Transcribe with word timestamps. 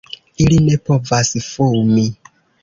Ili 0.45 0.55
ne 0.69 0.77
povas 0.89 1.31
fumi. 1.49 2.07